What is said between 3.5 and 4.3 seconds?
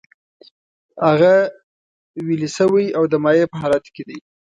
په حالت کې دی.